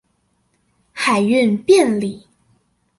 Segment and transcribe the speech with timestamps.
[0.93, 2.27] 海運便利